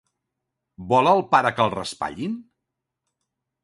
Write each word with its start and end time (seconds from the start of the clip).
Vol 0.93 1.11
el 1.13 1.23
pare 1.35 1.53
que 1.59 1.65
el 1.69 1.73
raspallin? 1.77 2.37